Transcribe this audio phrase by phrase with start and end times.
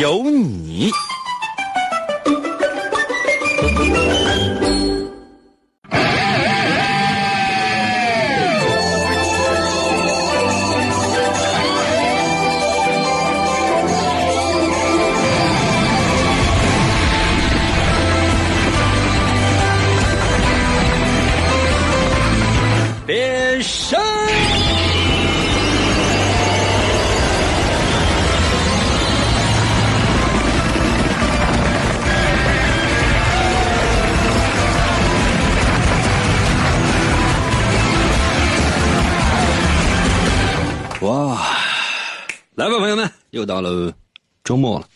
[0.00, 0.90] 有你。
[43.42, 43.92] 又到了
[44.44, 44.86] 周末了。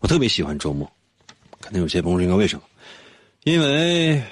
[0.00, 0.86] 我特别喜欢周末，
[1.58, 2.62] 可能有些朋友应该为什么？
[3.44, 4.22] 因为，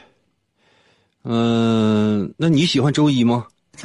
[1.24, 3.46] 嗯、那你喜欢周一吗？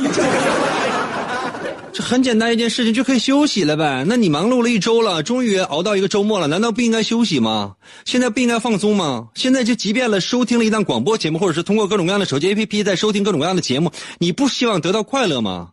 [1.93, 4.05] 这很简单一件事情就可以休息了呗。
[4.07, 7.75] 那你忙碌了一周了，终于熬到一个周末了，难道不应该休息吗？
[8.05, 9.29] 现在不应该放松吗？
[9.35, 15.71] 现在就即便了收听了一档广播节目，或者是通过各种各样的手机 APP 在收听各种各样的节目，你不希望得到快乐吗？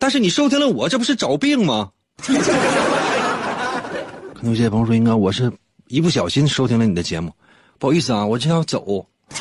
[0.00, 1.90] 但是你收听了我，这不是找病吗？
[4.34, 5.52] 可能有些朋友说，应该我是
[5.86, 7.32] 一不小心收听了你的节目，
[7.78, 9.06] 不好意思啊，我就要走。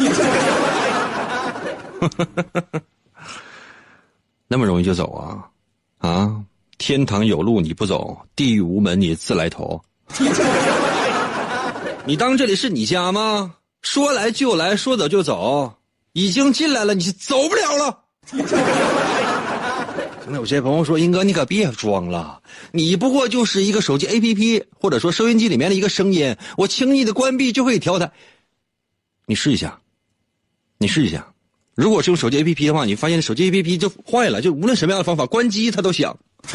[4.47, 5.43] 那么容易就走啊？
[5.99, 6.41] 啊，
[6.77, 9.81] 天堂有路你不走，地狱无门你自来投。
[12.05, 13.55] 你当这里是你家吗？
[13.81, 15.73] 说来就来，说走就走，
[16.13, 18.03] 已经进来了，你走不了了。
[20.29, 28.11] 那有些朋友说：“英哥，你可别装了，你不过就是一个手机 APP 或者说收音机里面的一个声音，我轻易的关闭就可以调它。
[29.25, 29.79] 你试一下，
[30.77, 31.25] 你试一下，
[31.75, 36.17] 如果是用手机 APP 的话，你发现手机 APP 就坏了，就无论什么样的方法关机它都响。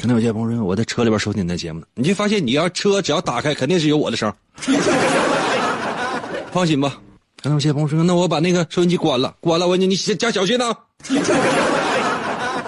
[0.00, 4.30] 可能有些朋友说我在车里边收听你的节目，你就发现你要车只要打开，肯定是有我的声。
[6.52, 7.00] 放心吧。
[7.44, 10.74] 可能有些朋友说，那我把那个收音机关了，关了我你你加小心呐。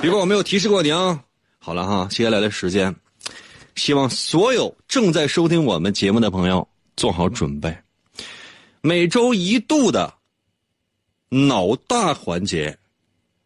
[0.03, 1.19] 别怪我没有提示过你啊！
[1.59, 2.95] 好了哈，接下来的时间，
[3.75, 7.75] 希望所有正在收听我们节目的朋友做好准备。
[8.83, 10.13] 每周一度的
[11.31, 12.77] 脑大环节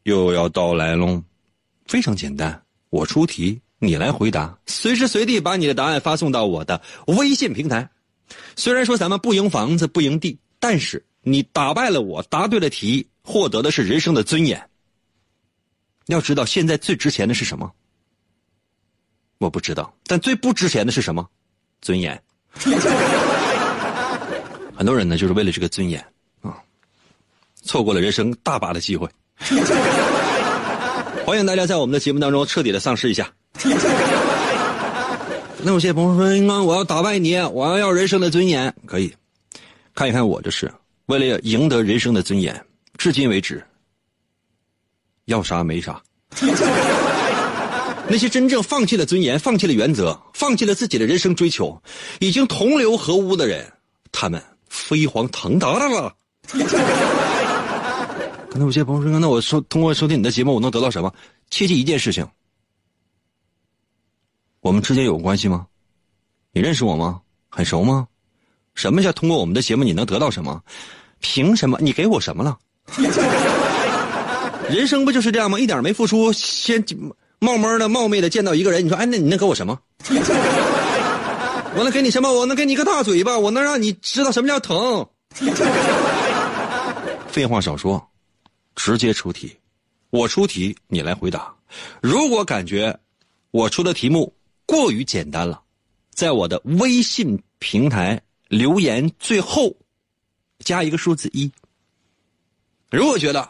[0.02, 1.22] 又要到来喽，
[1.86, 7.88] 非常简单，我出题，你来回答，随时随地把你的答案发送到我的微信平台。
[8.56, 14.68] 虽然说咱们不赢房子不赢地，但是你打败了我，答对了题，获得的是人生的尊严。
[16.06, 17.70] 要知道，现在最值钱的是什么？
[19.38, 21.28] 我不知道，但最不值钱的是什么？
[21.80, 22.20] 尊严。
[24.74, 26.04] 很多人呢，就是为了这个尊严
[26.40, 26.56] 啊，
[27.62, 29.08] 错过了人生大把的机会。
[31.26, 33.32] 欢迎大家在我们的节目当中彻底的丧失一下。
[35.62, 39.14] 那有些朋友说：“应该我要打败你，我要要人生的尊严。”可以，
[39.94, 40.72] 看一看我就是
[41.10, 42.64] 为了赢得人生的尊严，
[42.96, 43.60] 至今为止。
[45.24, 46.00] 要啥没啥。
[48.08, 51.82] 那些真正放弃了尊严、放弃了原则、放弃了自己的人生追求，
[52.20, 53.72] 已经同流合污的人，
[54.12, 56.14] 他们飞黄腾达了。
[58.48, 61.12] 可能有些朋友说：“那我收通过收听你的节目，我能得到什么？”
[61.50, 62.24] 切记一件事情：
[64.60, 65.66] 我们之间有关系吗？
[66.52, 67.20] 你认识我吗？
[67.48, 68.06] 很熟吗？
[68.74, 70.62] 什么叫通过我们的节目你能得到什么？
[71.20, 71.78] 凭什么？
[71.80, 72.58] 你给我什么了？
[74.68, 75.58] 人生不就是这样吗？
[75.58, 76.84] 一点没付出，先
[77.38, 79.78] 冒昧的、冒昧的见到一个人，你说，哎，那你能给我什么？
[81.76, 82.32] 我能给你什么？
[82.32, 85.06] 我能给你一个大嘴巴，我能让你知道什么叫疼。
[87.28, 88.04] 废话少说，
[88.74, 89.56] 直接出题，
[90.10, 91.52] 我出题，你来回答。
[92.00, 92.98] 如果感觉
[93.52, 94.32] 我出的题目
[94.66, 95.60] 过于简单了，
[96.12, 99.74] 在我的微信平台留言最后
[100.64, 101.50] 加一个数字一。
[102.90, 103.48] 如果觉得，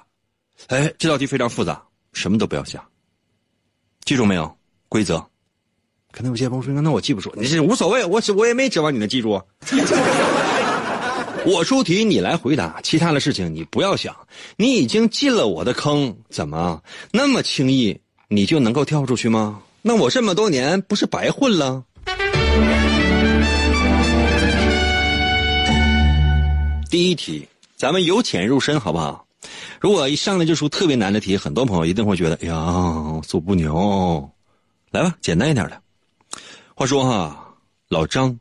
[0.68, 2.84] 哎，这道题非常复杂，什么都不要想。
[4.04, 4.56] 记住没有？
[4.88, 5.24] 规则。
[6.12, 9.40] 可能有些朋友说：“那我记不住。”你这无所谓，我我也没指望你能记住。
[11.46, 14.14] 我出题，你来回答，其他的事情你不要想。
[14.56, 16.82] 你已经进了我的坑，怎么
[17.12, 17.98] 那么轻易
[18.28, 19.62] 你就能够跳出去吗？
[19.82, 21.84] 那我这么多年不是白混了？
[26.90, 29.24] 第一题，咱们由浅入深，好不好？
[29.80, 34.28] 如果一上来就出特别难的题，很多朋友一定会觉得，哎呀，做不牛。
[34.90, 35.80] 来吧，简单一点的。
[36.74, 37.54] 话说哈，
[37.88, 38.36] 老张，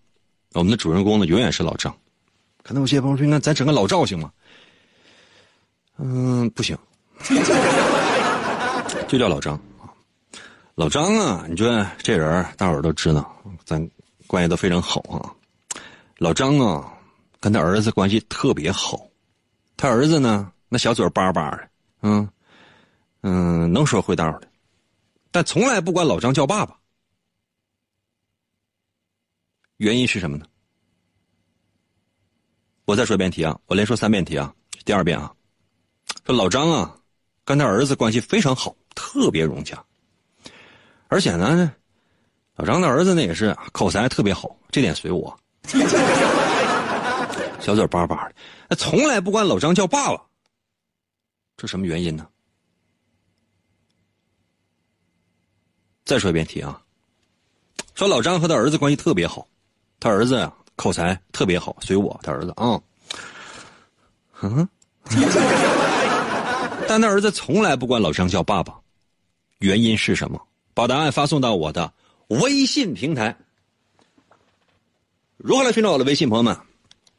[0.54, 1.96] 我们的主人公呢，永远是老张。
[2.64, 4.32] 可能有些朋友说，那咱整个老赵行吗？
[5.98, 6.76] 嗯，不行，
[9.08, 9.60] 就叫老张。
[10.74, 13.32] 老张啊，你说这人，大伙都知道，
[13.64, 13.88] 咱
[14.26, 15.22] 关系都非常好啊。
[16.18, 16.92] 老张啊。
[17.40, 19.08] 跟他儿子关系特别好，
[19.78, 21.70] 他儿子呢，那小嘴巴巴的，
[22.02, 22.30] 嗯，
[23.22, 24.48] 嗯，能说会道的，
[25.32, 26.78] 但从来不管老张叫爸爸。
[29.78, 30.46] 原因是什么呢？
[32.84, 34.54] 我再说一遍题啊，我连说三遍题啊，
[34.84, 35.34] 第二遍啊，
[36.26, 36.98] 说老张啊，
[37.46, 39.82] 跟他儿子关系非常好，特别融洽，
[41.08, 41.74] 而且呢，
[42.56, 45.40] 老张的儿子呢也是口才特别好，这点随我。
[47.60, 48.30] 小嘴巴巴
[48.70, 50.22] 的，从来不管老张叫爸爸，
[51.58, 52.28] 这什么原因呢？
[56.06, 56.82] 再说一遍题啊，
[57.94, 59.48] 说老张和他儿子关系特别好，
[60.00, 62.82] 他儿子呀口才特别好，随我他儿子啊，
[64.42, 64.68] 嗯，
[66.88, 68.80] 但他儿子从来不管老张叫爸爸，
[69.60, 70.42] 原因是什么？
[70.74, 71.94] 把答案发送到我的
[72.28, 73.38] 微信平台。
[75.38, 76.58] 如何来寻找我的微信，朋友们？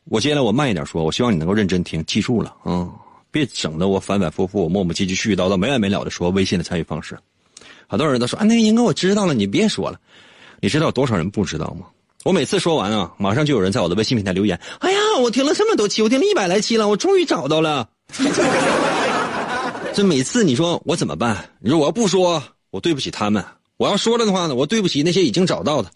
[0.04, 2.88] 我接下来我慢一点说，我希望你能够认真听，记住了啊！
[3.30, 7.16] 别整的我反反复复、磨磨唧唧、絮絮叨叨、没完没了的说微信的参与方式。
[7.86, 10.00] 好多人都说啊，那个英哥我知道了，你别说了。
[10.60, 11.86] 你知道多少人不知道吗？
[12.24, 17.88] 我每次说完啊，马上就有人在我的微信平台留言：“哎呀，我听了这么多期，我听了一百来期了，我终于找到了。
[19.94, 21.50] ”这每次你说我怎么办？
[21.60, 23.42] 你说我要不说，我对不起他们；
[23.76, 25.90] 我要说了的话呢，我对不起那些已经找到的。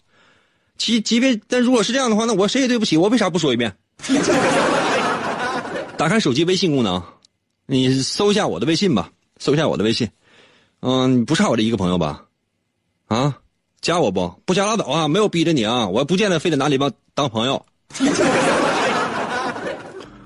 [0.77, 2.97] 其即便但如果是这样的话，那我谁也对不起。
[2.97, 3.75] 我为啥不说一遍？
[5.97, 7.01] 打开手机微信功能，
[7.65, 10.09] 你搜一下我的微信吧，搜一下我的微信。
[10.81, 12.25] 嗯，不差我这一个朋友吧？
[13.07, 13.37] 啊，
[13.81, 14.41] 加我不？
[14.45, 17.65] 不加拉倒啊，没有逼着你啊，我不见得非得拿你当当朋友。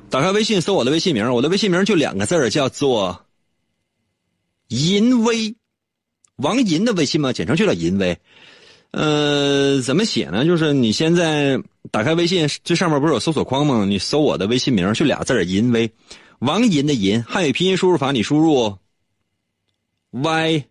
[0.09, 3.25] 打开微信，搜我的微信名，我的微信名就两个字叫做
[4.69, 5.55] “淫威”，
[6.37, 8.17] 王淫的微信嘛，简称就叫“淫威”。
[8.91, 10.43] 呃，怎么写呢？
[10.45, 13.85] 就是你现在打开微信，最上面不是有搜索框吗？
[13.85, 15.91] 你搜我的微信名，就俩字儿“银威”，
[16.39, 18.77] 王银的银，汉语拼音输入法，你输入
[20.09, 20.63] y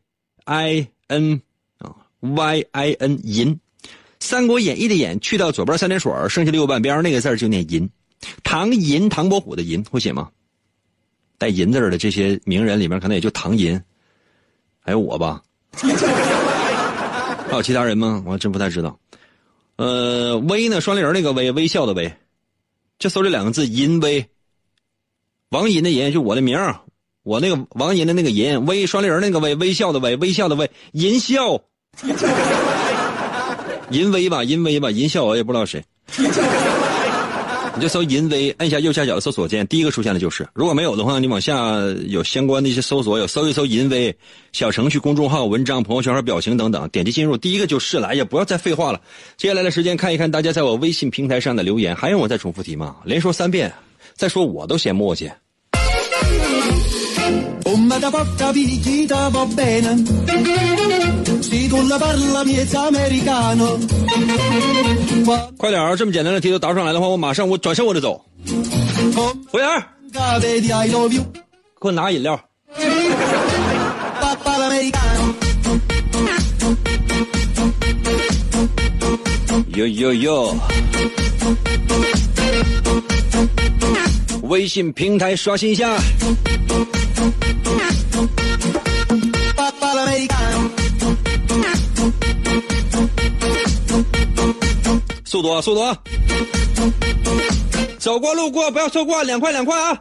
[0.46, 1.40] i n
[1.78, 3.54] 啊 y i n 银，
[4.18, 7.88] 《三国演义》的演去掉左边三点水，剩下右半边那个字就念银。
[8.42, 10.28] 唐寅，唐伯虎的寅会写吗？
[11.38, 13.80] 带银字的这些名人里面，可能也就唐寅，
[14.80, 15.40] 还有我吧。
[17.48, 18.22] 还有其他人吗？
[18.26, 18.98] 我还真不太知道。
[19.76, 22.12] 呃，微呢，双立人那个微，微笑的微，
[22.98, 24.28] 就搜这两个字，淫微。
[25.48, 26.58] 王银的银就我的名
[27.22, 31.62] 我那个王银的那个银，微双立人那个微，微笑的微，微笑的微，淫笑。
[33.90, 35.82] 淫微吧，淫微吧，淫笑我也不知道谁。
[37.78, 40.44] 你就搜“淫威”，按下右下角的搜索键，第一个出现的就是。
[40.52, 41.78] 如果没有的话，你往下
[42.08, 44.12] 有相关的一些搜索，有搜一搜“淫威”
[44.50, 48.16] 小程序、公众号、文章、朋友圈和表情等等，点击进入，第一个就是了。
[48.16, 49.00] 也不要再废话了，
[49.36, 52.96] 接下来的时间看一看大家在我微信平台上的留言，还用我再重复提吗？
[53.04, 53.72] 连说三遍，
[54.16, 55.30] 再说我都嫌磨叽。
[65.56, 68.24] 快点儿，这么简单的题都答不上来的话，我马上我转身我就走。
[68.44, 69.68] 服务员，
[71.80, 72.40] 给我拿饮料。
[79.74, 80.56] 哟哟哟！
[84.42, 85.96] 微信平台刷新一下。
[95.24, 95.96] 速度啊，速度啊！
[97.98, 99.96] 走过路过不要错过，两块两块啊！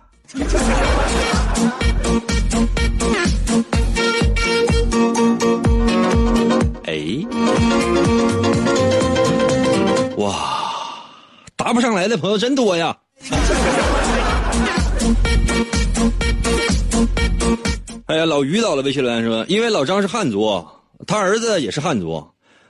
[6.85, 6.97] 哎，
[10.17, 10.33] 哇，
[11.55, 12.95] 答不上来的朋友真多呀！
[18.07, 20.65] 哎呀，老于到了微信留言说，因为老张是汉族，
[21.05, 22.25] 他儿子也是汉族，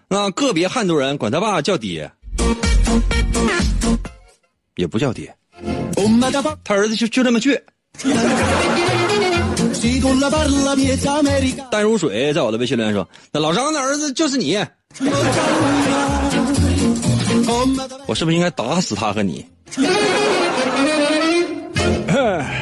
[0.09, 2.11] 那个别汉族人管他爸叫爹。
[4.75, 5.31] 也不叫爹，
[6.63, 7.61] 他儿子就就这么倔。
[11.69, 14.57] 淡如水在我的微信留言说：“那老张的儿子就是你。
[18.07, 19.45] ”我是不是应该打死他和你？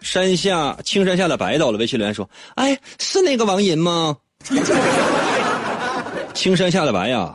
[0.00, 4.16] 山下青山下的白到了，微信留言说：“哎，是那个王银吗？”
[6.34, 7.34] 青山下的白呀，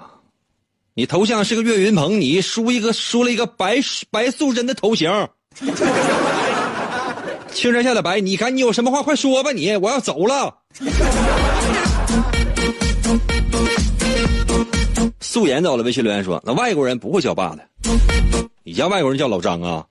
[0.93, 3.77] 你头像是个岳云鹏，你输一个输了一个白
[4.11, 5.09] 白素贞的头型。
[7.53, 10.53] 青山下的白，你赶紧有什么话快说吧，你我要走了。
[15.21, 17.65] 素颜到了，微信留言说：“那外国人不会叫爸的，
[18.63, 19.85] 你家外国人叫老张啊。”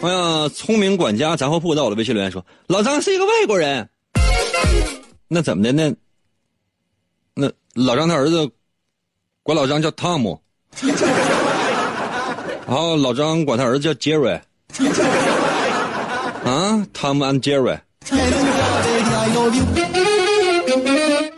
[0.00, 3.88] 哎呀，聪明管家杂货铺到了，微信留言说：“老张是一个外国人。”
[5.28, 5.72] 那怎么的？
[5.72, 5.92] 那
[7.34, 8.48] 那老张他儿子
[9.42, 10.40] 管老张叫汤姆，
[12.66, 14.32] 然后老张管他儿子叫杰瑞。
[16.44, 17.78] 啊，Tom and Jerry。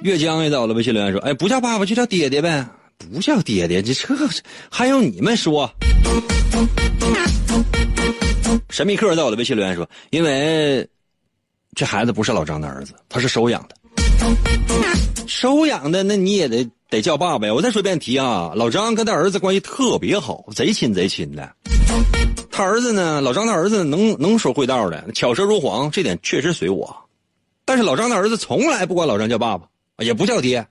[0.03, 2.65] 岳江也到了，微信留言说：“哎，不叫爸爸就叫爹爹呗。”
[3.01, 4.07] 不叫爹爹，这这
[4.71, 5.71] 还用你们说？
[8.69, 10.87] 神秘客在我的微信留言说：“因为
[11.75, 13.77] 这孩子不是老张的儿子，他是收养的。
[15.27, 21.51] 收养的，那你也得得叫爸爸呀。”我再说一遍题啊，老张跟他儿子关系特别好，贼亲贼亲的。
[22.51, 26.95] 他儿子呢，老张的儿子能能说会道的，巧舌如簧，这点确实随我。
[27.65, 29.67] 但是老张的儿子从来不管老张叫爸爸，
[29.99, 30.67] 也不叫爹。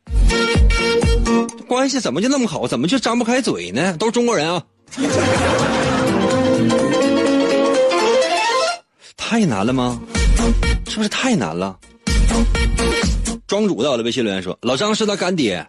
[1.70, 2.68] 关系怎么就那么好？
[2.68, 3.96] 怎么就张不开嘴呢？
[3.98, 4.62] 都是中国人啊！
[9.16, 10.02] 太难了吗？
[10.90, 11.78] 是不是太难了？
[13.46, 15.64] 庄主到了，微信留言说：“老张是他干爹，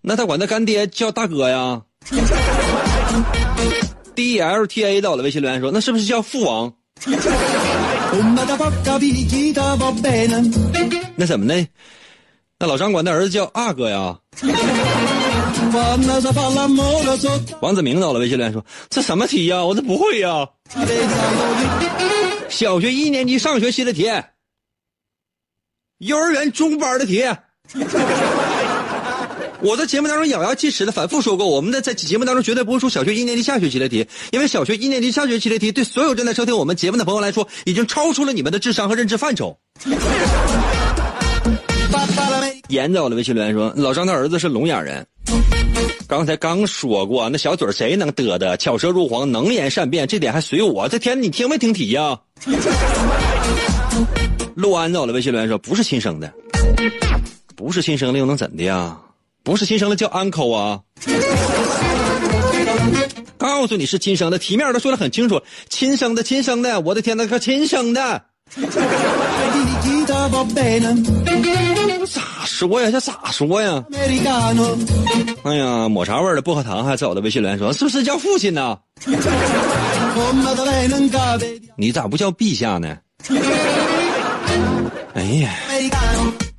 [0.00, 1.82] 那他管他干爹叫大哥呀。
[4.16, 6.72] ”D L T A 到了，微信留言说：“那是不是叫父王？”
[11.16, 11.66] 那怎么呢？
[12.62, 14.18] 那老张管他儿子叫阿哥呀。
[17.60, 19.64] 王子明到了，微信留言说：“这什么题呀？
[19.64, 20.46] 我这不会呀。”
[22.50, 24.10] 小学一年级上学期的题，
[25.98, 27.24] 幼儿园中班的题。
[29.62, 39.58] 我在节目当中咬牙切齿的反复说过，我们的在节目当中绝对不会出小学一年级下学期的题，因为小学一年级下学期的题对所有正在收听我们节目的朋友来说，已经超出了你们的智商和认知范畴。
[42.70, 45.04] 严在我的微信留言说：“老张他儿子是聋哑人，
[46.06, 48.56] 刚才刚说过，那小嘴谁能得的？
[48.56, 50.88] 巧舌如簧，能言善辩，这点还随我。
[50.88, 52.16] 这天，你听没听题呀？”
[54.54, 56.32] 陆安在我的微信留言说：“不是亲生的，
[57.56, 58.96] 不是亲生的又能怎的呀？
[59.42, 60.80] 不是亲生的叫 uncle 啊！
[63.36, 68.22] 告诉你是亲生的，题面都说的很清楚，亲生的，亲生的，我的天哪，可亲生的！”
[72.06, 72.90] 咋说呀？
[72.90, 73.84] 这咋说呀？
[75.44, 78.78] 哎呀，抹茶味的薄荷糖还在我的微信留言说，是不是叫父亲呢？
[81.76, 82.96] 你咋不叫陛下呢？
[85.14, 85.54] 哎呀，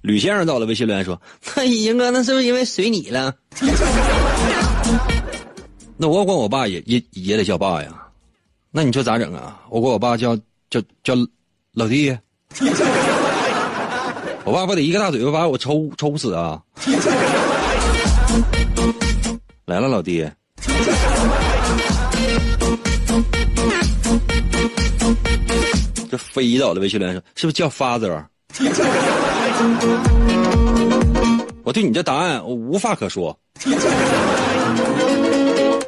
[0.02, 1.22] 吕先生在我的微信留言说，
[1.56, 3.34] 那英哥，那是不是因为随你了？
[5.98, 7.90] 那我管我爸也也也得叫爸呀？
[8.72, 9.60] 那你说咋整啊？
[9.70, 10.36] 我管我爸叫
[10.70, 11.14] 叫叫
[11.74, 12.18] 老弟。
[14.44, 16.60] 我爸不得一个大嘴巴把我抽抽死啊！
[19.66, 20.28] 来了，老弟。
[26.10, 28.26] 这飞到了微信留言说，是不是叫 father？
[31.64, 33.38] 我对你这答案我无话可说。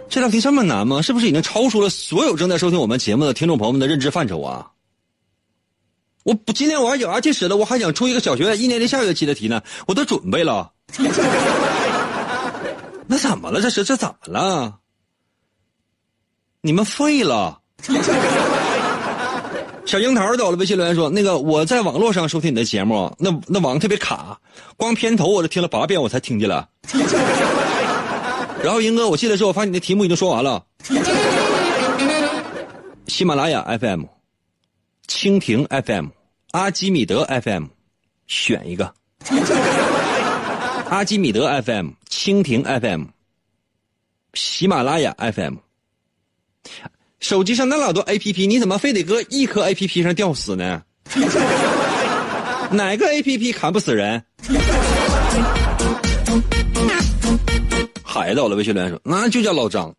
[0.07, 1.01] 这道题这么难吗？
[1.01, 4.67] 是不是已经超出了所有正在收听我们节目的听众朋友们的认知范畴啊？
[6.23, 10.71] 我不，今天我还咬牙切齿的，我还想出一个小学一年级下学期的题呢，我都准备了。
[13.07, 13.61] 那怎么了？
[13.61, 14.75] 这是这怎么了？
[16.61, 17.59] 你们废了？
[19.85, 24.39] 小樱桃到了，微信留言说：“那个我在网络上收听你的节目，那那网特别卡，
[24.77, 26.69] 光片头我都听了八遍，我才听见了。
[28.63, 30.63] 然后英哥，我记得是我发你的题目已经说完了。
[33.07, 34.03] 喜马拉雅 FM。”
[35.15, 36.07] 蜻蜓 FM，
[36.51, 37.65] 阿基米德 FM，
[38.25, 38.91] 选一个。
[40.89, 43.03] 阿基米德 FM，蜻蜓 FM，
[44.33, 45.57] 喜马拉雅 FM。
[47.19, 50.81] 手机上那老多 APP，你怎么非得搁一颗 APP 上吊死呢？
[52.71, 54.25] 哪个 APP 砍不死人？
[58.03, 59.93] 海到了，微信留言说，那就叫老张。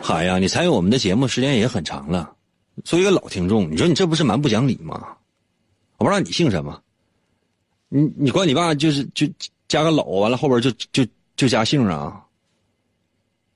[0.00, 2.32] 海呀，你参与我们的节目时间也很长了。
[2.84, 5.00] 作为一个老听众，你说你这不是蛮不讲理吗？
[5.98, 6.80] 我不知道你姓什么，
[7.88, 9.26] 你你管你爸就是就
[9.68, 12.24] 加个老，完了后边就就就加姓啊？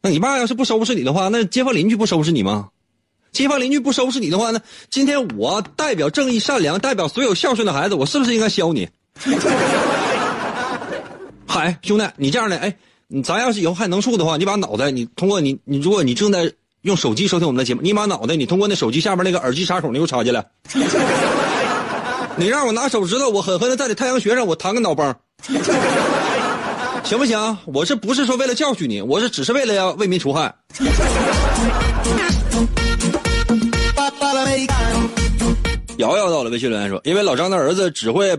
[0.00, 2.68] 那你爸要是不收拾你的话，那街坊邻居不收拾你吗？
[3.32, 8.88] 街坊邻居不收拾你的话，那今天我代表正义善良，代表所有孝顺的孩子，我是不是应该削你？
[11.46, 12.76] 嗨，兄弟，你这样的，哎，
[13.25, 16.52] 咱要是以后还能处的话，你把脑袋，你通过你你，如果你正在
[16.87, 20.47] 用手机收听我们的节目，你把脑袋，你通过那手机下面那个耳机插孔，你给我插进来。
[22.37, 25.12] 你让我拿手指头，我狠狠的在你太阳穴上，我弹个脑崩，
[27.02, 27.59] 行不行？
[27.64, 30.55] 我这不是说为了教训你，我是只是为了要为民除害。
[35.97, 38.38] 瑶瑶到了微信留言说：“因为老张的儿子只会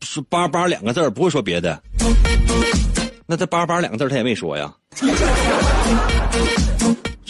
[0.00, 1.80] 说‘叭叭’两个字，不会说别的。
[3.26, 4.74] 那这‘叭叭’两个字他也没说呀。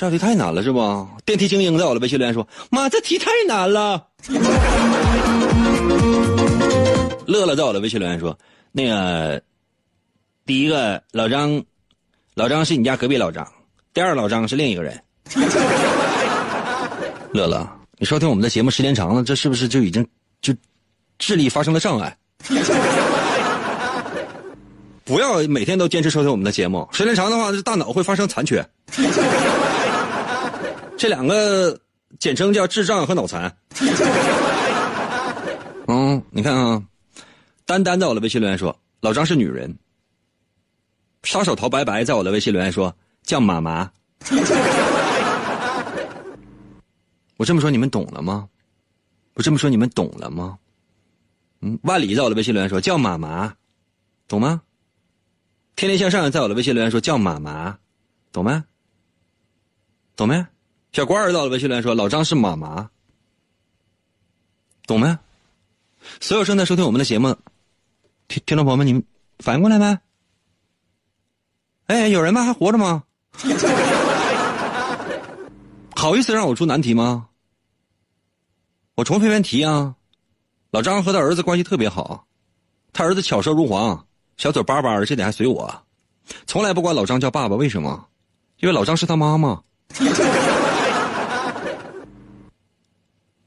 [0.01, 1.07] 这题太难了，是不？
[1.27, 4.03] 电梯精英在我的微信留言说：‘妈，这题太难了。
[7.29, 8.35] ’乐乐在我的微信留言说
[8.73, 9.43] ：‘那个
[10.47, 11.63] 第一个老张，
[12.35, 13.47] 老张是你家隔壁老张，
[13.93, 14.99] 第二老张是另一个人。
[17.35, 17.69] ’乐乐。”
[18.01, 20.09] 你收听我们的节目时间长了，这是不是就已经
[20.41, 20.55] 就
[21.19, 22.17] 智力发生了障碍？
[25.05, 28.67] 不要每天都坚持收听我们的节目，时间长的话，这大脑会发生残缺。
[31.01, 31.81] 这两个
[32.19, 33.57] 简称叫智障和脑残。
[35.89, 36.83] 嗯，你看啊，
[37.65, 39.75] 丹丹在我的微信留言说老张是女人。
[41.23, 43.91] 杀手陶白白在我的微信留言说叫妈妈。
[47.39, 48.47] 我这么说你们懂了吗？
[49.33, 50.59] 我这么说你们懂了吗？
[51.63, 53.55] 嗯，万里在我的微信留言说叫妈妈，
[54.29, 54.61] 懂吗？
[55.77, 57.79] 天天向上在我的微信留言说叫妈妈，
[58.33, 58.67] 懂吗？
[60.15, 60.45] 懂没？
[60.93, 62.91] 小官儿到了微信来说老张是妈妈，
[64.87, 65.17] 懂没？
[66.21, 67.37] 所有正在收听我们的节目，
[68.27, 69.05] 听听众朋友们，你们
[69.39, 69.99] 反应过来没？
[71.87, 72.43] 哎，有人吗？
[72.43, 73.05] 还活着吗？
[75.95, 77.29] 好意思让我出难题吗？
[78.97, 79.95] 我重复一遍题啊，
[80.73, 82.27] 老张和他儿子关系特别好，
[82.93, 84.07] 他儿子巧舌如簧，
[84.39, 85.83] 小嘴巴巴的，这点还随我，
[86.47, 87.55] 从来不管老张叫爸爸。
[87.55, 88.09] 为什么？
[88.59, 89.63] 因为老张是他妈妈。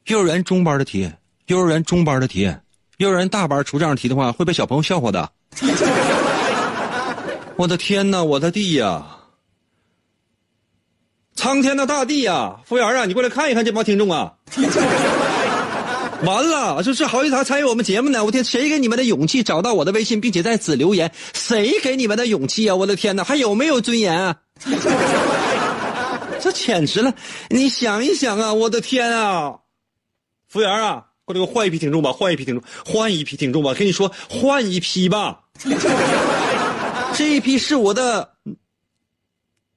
[0.08, 1.10] 幼儿园中班的题，
[1.48, 2.52] 幼儿园中班的题，
[2.98, 5.30] 幼儿园大班出这样的题的话，会被小朋友笑话的。
[7.56, 9.06] 我的天哪，我的地呀！
[11.36, 12.58] 苍天的大地呀！
[12.66, 14.34] 服务员啊，你过来看一看这帮听众啊！
[16.26, 18.24] 完了，这是好意思参与我们节目呢？
[18.24, 21.12] 我天，谁给你们的勇气找到我的微信，并且在此留言？
[21.34, 22.76] 谁给你们的勇气啊？
[22.76, 24.36] 我的天哪，还有没有尊严啊？
[26.40, 27.14] 这简直了！
[27.50, 29.56] 你想一想啊，我的天啊！
[30.54, 33.74] 服务员啊，过来给我换一批听众吧，换一批听众，换一批听众吧！
[33.74, 35.40] 跟你说，换一批吧。
[37.18, 38.30] 这一批是我的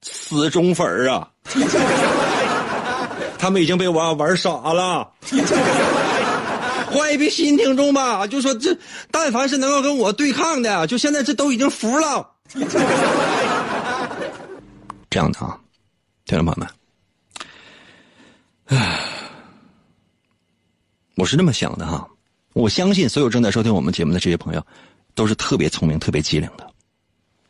[0.03, 1.27] 死忠粉儿啊！
[3.39, 5.11] 他们已经被我玩傻了。
[6.91, 8.77] 换一批新听众吧，就说这，
[9.09, 12.29] 但凡是能够跟我对抗的，就现在这都已经服了。
[15.09, 15.57] 这样的啊，
[16.27, 16.69] 听众朋友们，
[18.67, 18.99] 唉，
[21.27, 22.07] 是这么想的哈，
[22.53, 24.65] 我相信所有正在收听我们节目的这些朋友，
[25.13, 26.65] 都是特别聪明、特别机灵的。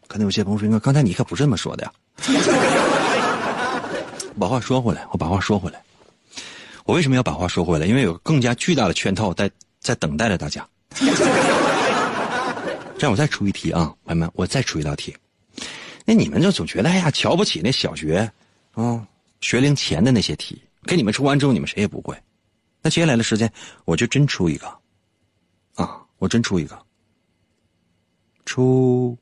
[0.07, 1.91] 可能有些朋友说：“刚才你可不是这么说的呀。
[4.39, 5.81] ”把话说回来，我把话说回来。
[6.85, 7.85] 我为什么要把话说回来？
[7.85, 10.67] 因为有更加巨大的圈套在在等待着大家。
[12.97, 15.15] 这样，我再出一题啊，朋友们，我再出一道题。
[16.05, 18.31] 那你们就总觉得哎呀，瞧不起那小学
[18.73, 19.05] 啊
[19.41, 22.15] 学龄前的那些题，给你们出完之后，你们谁也不会。
[22.81, 23.51] 那接下来的时间，
[23.85, 24.67] 我就真出一个
[25.75, 26.77] 啊，我真出一个，
[28.45, 29.17] 出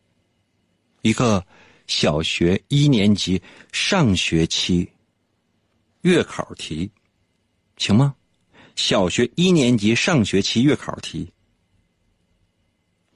[1.02, 1.46] 一个
[1.88, 3.42] 小学一年级
[3.72, 4.90] 上学期
[6.02, 6.92] 月考题。
[7.78, 8.16] 行吗？
[8.76, 11.32] 小学一年级上学期月考题。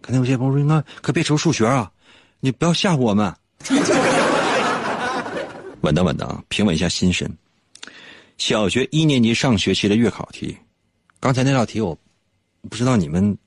[0.02, 1.92] 可能有些朋友说：“那可别出数学啊，
[2.40, 3.36] 你不要吓唬我们。
[5.82, 7.30] ”稳当稳当，平稳一下心神。
[8.40, 10.58] 小学一年级上学期的月考题，
[11.20, 11.96] 刚才那道题我
[12.70, 13.38] 不知道你们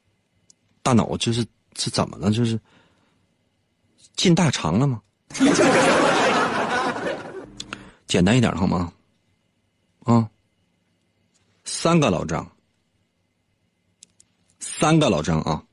[0.83, 1.45] 大脑就是
[1.77, 2.61] 是怎么了，就是
[4.15, 5.03] 进大肠了吗？
[8.07, 8.93] 简单一点好吗？
[10.05, 10.29] 啊。
[11.65, 12.47] 三个老张，
[14.59, 15.65] 三个老张啊，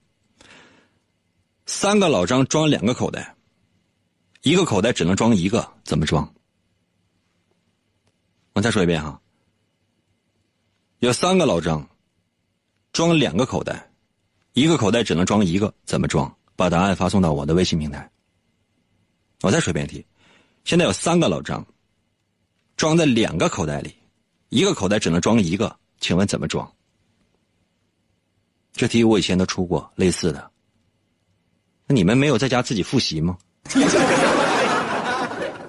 [1.66, 3.36] 三个老张装两个口袋，
[4.44, 6.32] 一个口袋只能装一个，怎么装？
[8.60, 9.18] 我再说一遍哈，
[11.00, 11.88] 有三个老张，
[12.92, 13.90] 装两个口袋，
[14.52, 16.30] 一个口袋只能装一个，怎么装？
[16.58, 18.12] 把答案发送到我的微信平台。
[19.44, 20.06] 我再说一遍题，
[20.66, 21.66] 现在有三个老张，
[22.76, 23.96] 装在两个口袋里，
[24.50, 26.70] 一个口袋只能装一个，请问怎么装？
[28.74, 30.52] 这题我以前都出过类似的，
[31.88, 33.38] 那你们没有在家自己复习吗？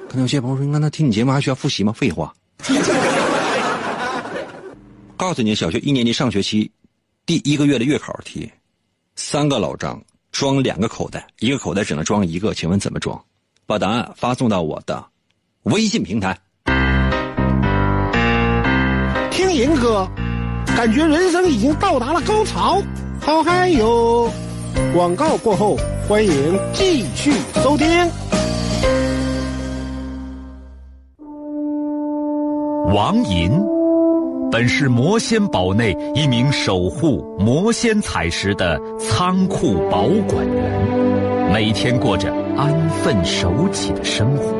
[0.09, 2.35] 可能有些朋友说：“那听你节目还需要复习吗？”废话。
[5.16, 6.70] 告诉你，小学一年级上学期
[7.27, 8.51] 第一个月的月考题，
[9.16, 10.01] 三个老张
[10.33, 13.23] 装两个口袋，一个口袋只能装一个，请问怎么装？
[13.66, 15.05] 把答案发送到我的
[15.64, 16.38] 微信平台。
[19.31, 20.09] 听银哥，
[20.66, 22.83] 感觉人生已经到达了高潮，
[23.20, 24.31] 好嗨哟！
[24.94, 25.77] 广告过后，
[26.09, 27.87] 欢迎继续收听。
[32.92, 33.53] 王银，
[34.50, 44.60] 本是魔仙堡内一名守护魔仙彩石的仓库保管员，每天过着安分守己的生活。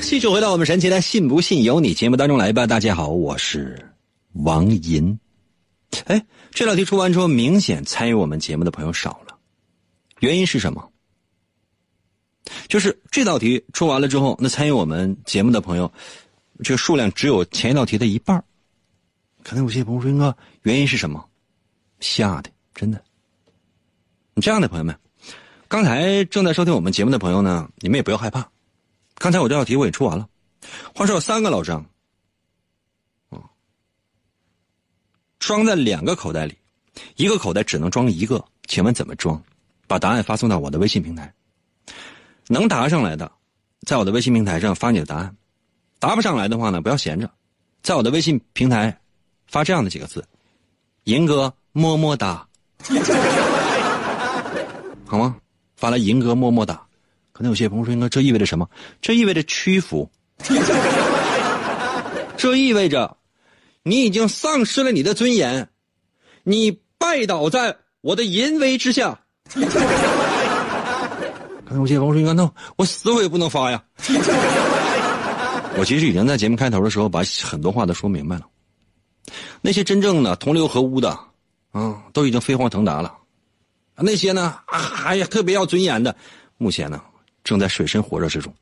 [0.00, 2.66] 继续回到我们神奇的“信不信由你”节目当中来吧。
[2.66, 3.92] 大家好，我是
[4.32, 5.18] 王银。
[6.06, 9.36] 哎，这道题出完之后，明显参与我们节目的朋友少了，
[10.20, 10.90] 原因是什么？
[12.68, 15.92] 就是这道题出完了之后，那参与我们节目的朋友，
[16.64, 18.42] 这个数量只有前一道题的一半
[19.44, 21.24] 可能有些朋友说：“英哥，原因是什么？”
[22.00, 23.02] 吓的，真的。
[24.34, 24.98] 你这样的朋友们，
[25.68, 28.50] 刚才正在收听我们节目的朋友呢，你们也不要害怕。
[29.16, 30.28] 刚才我这道题我也出完了，
[30.94, 31.84] 话说有三个老张，
[33.30, 33.40] 啊，
[35.38, 36.56] 装在两个口袋里，
[37.16, 39.42] 一个口袋只能装一个，请问怎么装？
[39.86, 41.32] 把答案发送到我的微信平台。
[42.48, 43.30] 能答上来的，
[43.86, 45.30] 在我的微信平台上发你的答案；
[45.98, 47.28] 答不上来的话呢，不要闲着，
[47.82, 48.96] 在我的微信平台
[49.46, 50.24] 发这样的几个字
[51.04, 52.46] ：“银哥么么哒”，
[55.06, 55.36] 好吗？
[55.76, 56.85] 发来“银哥么么哒”。
[57.36, 58.66] 可能有些朋友说：“应该这意味着什么？
[59.02, 60.10] 这意味着屈服，
[62.38, 63.14] 这意味着
[63.82, 65.68] 你已经丧失了你的尊严，
[66.44, 69.20] 你拜倒在我的淫威之下。
[69.52, 69.60] ”可
[71.74, 73.84] 能有些朋友说：“应该那我死我也不能发呀。
[75.76, 78.46] ”我其实已经在节目开头的时候把很多话都说明白了。
[79.60, 81.10] 那些真正的同流合污的，
[81.72, 83.14] 啊，都已经飞黄腾达了。
[83.96, 86.16] 那些呢，啊，哎呀，特别要尊严的，
[86.56, 86.98] 目前呢。
[87.46, 88.52] 正在水深火热之中。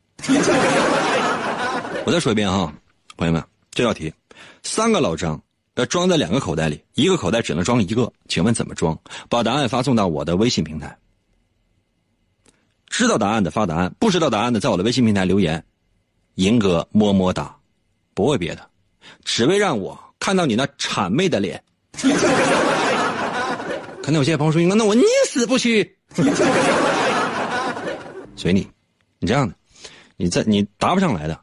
[2.04, 2.70] 我再说一遍哈，
[3.16, 4.12] 朋友们，这道题，
[4.62, 5.40] 三个老张
[5.76, 8.98] 要装在两个口袋里，一个口袋只能装一个，请问怎么装？
[9.30, 10.94] 把答案发送到我的微信平台。
[12.88, 15.64] 知道答案的发答案，不知道答案的在我的微信平台留言。
[16.34, 17.56] 银哥么么哒，
[18.12, 18.68] 不为别的，
[19.24, 21.64] 只为让我看到你那谄媚的脸。
[24.02, 25.96] 可能有些朋友说：“那我宁死不屈。
[28.36, 28.68] ”随你，
[29.24, 29.54] 你这样的，
[30.18, 31.34] 你在你答不上来的，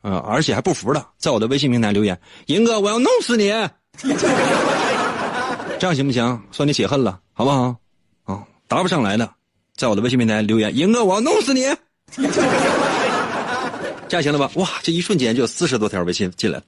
[0.00, 3.48] 啊、而且还不服的，在我的微信平台留言，银哥，我要弄死你，
[5.78, 6.42] 这样行不行？
[6.50, 7.76] 算你解恨了，好不好？
[8.24, 9.30] 啊、答不上来的，
[9.76, 11.60] 在我的微信平台留言，银哥，我要弄死你，
[14.08, 14.50] 这样行了吧？
[14.54, 16.64] 哇，这一瞬间就有四十多条微信进来了。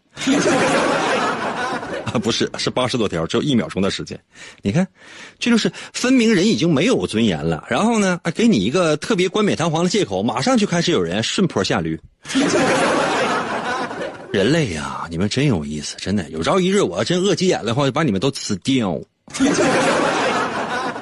[2.12, 4.18] 啊，不是，是八十多条，只有一秒钟的时间。
[4.60, 4.86] 你看，
[5.38, 7.64] 这就是分明人已经没有尊严了。
[7.68, 11.98] 然后呢，给你一个特别冠冕堂皇的借口，马上就开始有人顺坡下驴。
[14.30, 16.28] 人类呀、你们真有意思，真的。
[16.30, 19.00] 有朝一日我要真饿急眼的话，就把你们都吃掉。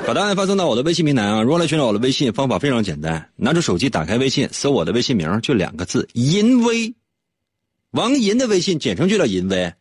[0.07, 1.43] 把答案发送到我的微信平台啊！
[1.43, 2.33] 如何来寻找我的微信？
[2.33, 6.93] 方法非常简单，拿出手机打开微信，搜我的微信名，就两个字：淫威。
[7.93, 9.73] 王银的微信简称就叫淫威。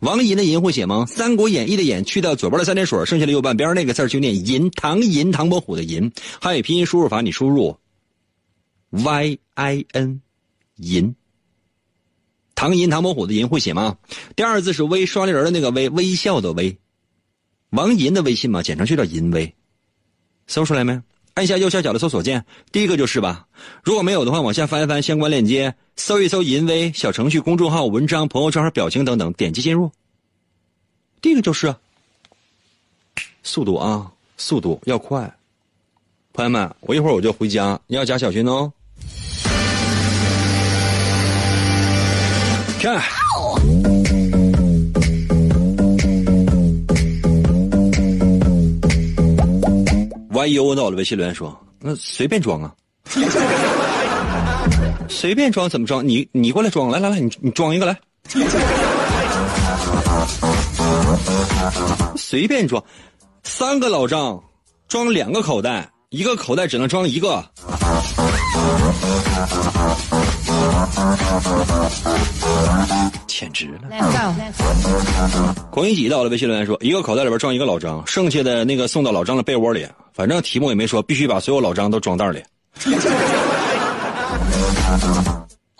[0.00, 1.06] 王银的银会写吗？
[1.12, 4.70] 《三国演义》的演去掉左边的三点水，剩下的右半边那个字就念银。
[4.70, 6.12] 唐银，唐伯虎的银。
[6.40, 7.76] 汉语拼音输入法，你输入
[8.90, 10.20] y i n
[10.76, 11.14] 银。
[12.54, 13.96] 唐银，唐伯虎的银会写吗？
[14.36, 16.78] 第二字是微，双立人的那个微，微笑的微。
[17.70, 19.54] 王银的微信嘛，简称就叫银微。
[20.46, 21.00] 搜出来没？
[21.34, 23.46] 按下右下角的搜索键，第一个就是吧。
[23.82, 29.90] 如果没有的话，往下翻一翻相关链接，搜一搜“淫威”小程序、公众号、文章、朋友圈和、表情等等，点击进入。
[31.22, 31.74] 第一个就是，
[33.42, 35.32] 速度啊，速度要快。
[36.34, 38.70] 朋友们，我一会儿我就回家，你要加小心哦。
[42.78, 43.21] 看。
[50.34, 50.96] 哎呦，到了！
[50.96, 52.72] 微信留言说：“那随便装啊，
[55.08, 56.06] 随便装怎么装？
[56.06, 57.96] 你你过来装，来来来，你你装一个来，
[62.16, 62.82] 随便装，
[63.44, 64.42] 三个老张
[64.88, 67.44] 装两个口袋，一个口袋只能装一个。”
[73.28, 73.80] 简直了！
[75.70, 79.86] 孔乙己到了微信留言说：“一个口袋里边装一个老张，剩下的那个送到老张的被窝里。
[80.14, 82.42] 反正题目也没说，必须把所有老张都装袋里。”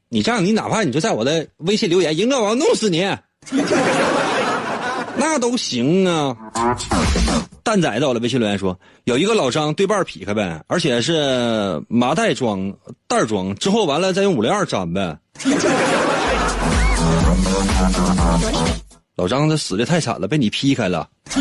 [0.09, 3.03] 你这样，你哪怕你就在我的微信留言，赢哥我要弄死你。
[5.15, 6.35] 那都行啊！
[7.63, 12.73] 蛋仔到了，微信留言说有一个老张对半劈开呗，而且是麻袋装
[13.07, 15.17] 袋装，之后完了再用五零二粘呗。
[19.15, 21.07] 老张这死的太惨了，被你劈开了。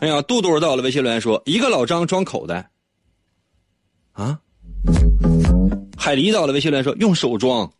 [0.00, 2.70] 哎呀，杜杜到了，微信留言说一个老张装口袋。
[4.12, 4.38] 啊？
[6.08, 7.70] 海狸到了，微信留言说用手装。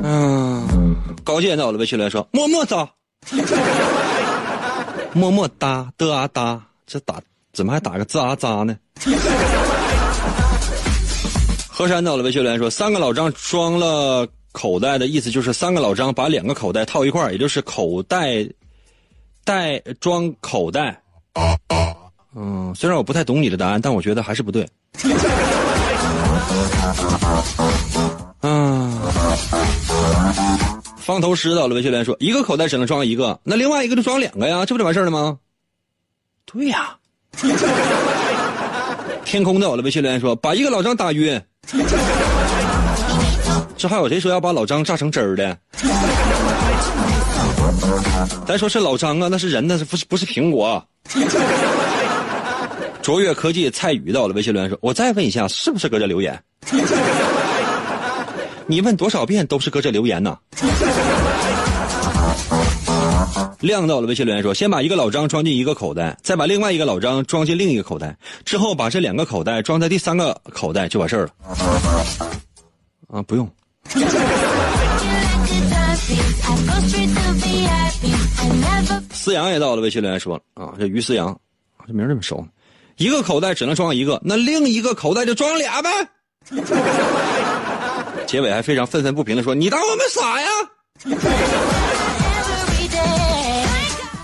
[0.00, 2.88] 嗯，高健到了，微信留言说么么哒，
[5.12, 7.20] 么么哒的啊哒，这打
[7.52, 8.76] 怎么还打个渣渣呢？
[11.68, 18.48] 河山到了，微信留言说三个老张装了口袋的意思就是三个老张把两个口袋套一块儿也就是口袋
[19.42, 21.02] 袋装口袋。
[22.36, 24.68] 嗯，虽然我不太懂你的答案，但我觉得还是不对。
[28.40, 28.90] 啊，
[30.98, 35.38] 方头师到了，微信连说一个口袋只能装一个，那另外一个就装两个呀，这不就完事了吗？
[36.44, 36.96] 对呀。
[39.24, 41.40] 天空到了，微信连说把一个老张打晕。
[43.76, 45.58] 这还有谁说要把老张榨成汁儿的？
[48.46, 50.86] 咱说是老张啊，那是人，那是不是不是苹果？
[53.04, 56.42] 卓越科技蔡宇到了，微信留言说：“我再问一下，是不是搁这留言？
[58.66, 60.38] 你问多少遍都是搁这留言呢？”
[63.60, 71.32] 亮到了，微信留言说：“先把一个老张装进一个口袋，再把另外一个老张装进另一个口袋，之后把这两个口袋装在第三个口袋就完事儿了。”
[73.12, 73.46] 啊，不用。
[79.12, 81.38] 思阳也到了，微信留言说：“啊，这于思阳，
[81.86, 82.42] 这名这么熟。”
[82.96, 85.90] 一个口袋只能装一个，那另一个口袋就装俩呗。
[88.26, 90.48] 结尾还非常愤愤不平的说：“你当我们傻呀？”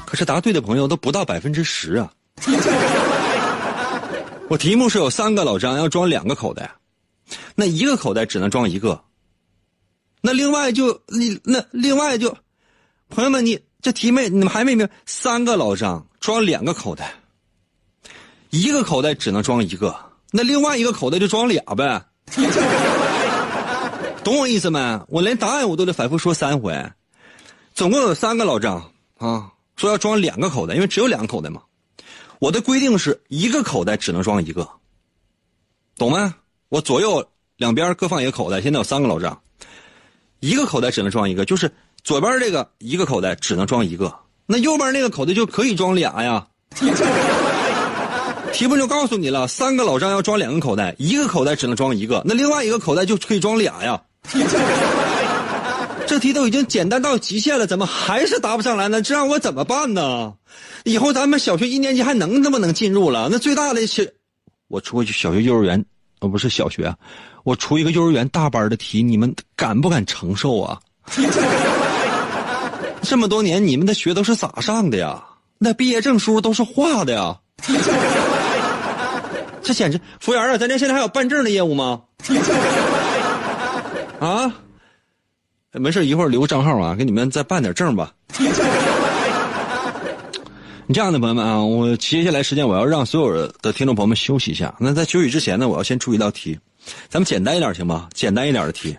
[0.06, 2.10] 可是答对的朋友都不到百分之十啊。
[4.48, 6.70] 我题目是有三个老张要装两个口袋，
[7.54, 9.00] 那一个口袋只能装一个。
[10.20, 12.36] 那另外就你那另外就，
[13.08, 14.92] 朋友们，你这题没你们还没明白？
[15.06, 17.14] 三个老张装两个口袋，
[18.50, 19.94] 一个口袋只能装一个，
[20.30, 22.04] 那另外一个口袋就装俩呗。
[24.22, 25.00] 懂我意思没？
[25.08, 26.72] 我连答案我都得反复说三回。
[27.74, 31.62] 总共有三个老张啊，说要装两个口袋，因为只有两个口袋嘛。
[32.38, 34.68] 我的规定是一个口袋只能装一个，
[35.96, 36.32] 懂没？
[36.68, 39.40] 我左右两边各放一个口袋，现在有三个老张。
[40.40, 41.70] 一个口袋只能装一个，就是
[42.02, 44.14] 左边这个一个口袋只能装一个，
[44.46, 46.46] 那右边那个口袋就可以装俩呀。
[48.52, 54.00] 题目就告诉你了，三个老张要装两个口袋，一个口袋只能装一个，那另外一个口袋就可以装俩呀。
[56.06, 59.00] 这题都已经简单到极限了，怎么还是答不上来呢？
[59.00, 60.34] 这让我怎么办呢？
[60.84, 63.28] 以后咱们小学一年级还能那么能进入了？
[63.30, 64.12] 那最大的是，
[64.68, 65.82] 我出去小学幼儿园，
[66.20, 66.92] 哦不是小学。
[67.44, 70.78] 我出一个幼儿园大班的题，你们敢不敢承受啊？
[73.02, 75.24] 这么多年你们的学都是咋上的呀？
[75.58, 77.38] 那毕业证书都是画的呀？
[79.70, 82.02] 这简直，服务员啊，咱这现在还有办证的业务吗？
[84.18, 84.52] 啊？
[85.74, 88.12] 没事，一会儿留个账号啊，给你们再办点证吧。
[90.88, 94.74] 你这样的朋友们啊，我接下来时间我要让所有的听众朋友们休息一下。
[94.80, 96.58] 那在休息之前呢，我要先出一道题。
[97.08, 98.08] 咱们简单一点行吗？
[98.12, 98.98] 简单一点的题，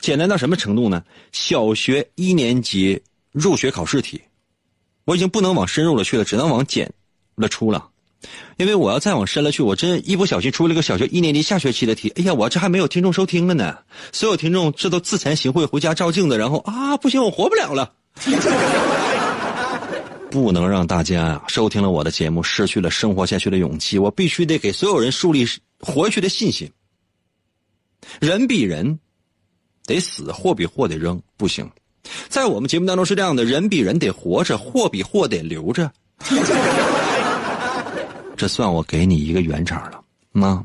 [0.00, 1.02] 简单到什么程度呢？
[1.32, 3.00] 小学一年级
[3.32, 4.20] 入学考试题，
[5.06, 6.92] 我已经不能往深入了去了，只能往简
[7.36, 7.88] 了出了，
[8.56, 12.12] 因为我要再往深了去，我真一不小心出了个小学一年级下学期的题。
[12.16, 13.76] 哎呀，我这还没有听众收听了呢，
[14.12, 17.92] 所有听众这都自惭形秽，回家照镜子，然后啊，不行，我活不了了，
[20.30, 25.44] 不能让大家收听了我的节目失去了生活下去的勇气，我必须得给所有人树立
[25.80, 26.70] 活下去的信心。
[28.20, 28.98] 人比人
[29.86, 31.68] 得死，货比货得扔，不行。
[32.28, 35.90] 在我们节目当中是这样的：人比人得活着，货比货得留着。
[38.44, 40.02] 这算我给你一个圆场了。
[40.30, 40.62] 那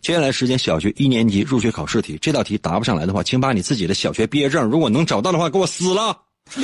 [0.00, 6.18] 接下来时间，小学一年级入学考试题，这道题答不上来的话，请把你自己的小学毕业证，如果能找到的话，给我撕了。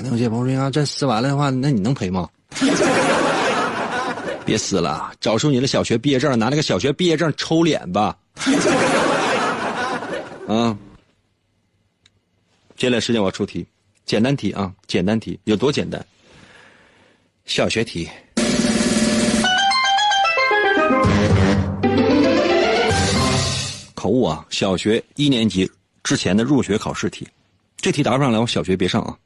[0.00, 2.28] 那有些朋友说，这撕完了的话，那你能赔吗？
[4.44, 8.16] 别撕了，找出你的小学毕业证，拿那个小学毕业证抽脸吧。
[10.48, 10.76] 啊！
[12.76, 13.64] 接下来时间我要出题，
[14.04, 16.04] 简单题啊，简单题有多简单？
[17.44, 18.10] 小学题，
[24.06, 24.46] 口误啊！
[24.50, 25.68] 小学一年级
[26.04, 27.26] 之前的入学考试题，
[27.78, 29.18] 这题答不上来，我小学别上啊。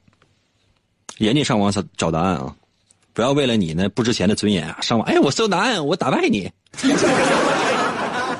[1.17, 2.55] 人家上网找找答案啊。
[3.13, 6.51] 不要为了你那不值钱的尊严啊，上网哎，我搜答案，我打败你。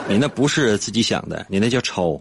[0.10, 2.19] 你那不是自己想的，你那叫抄。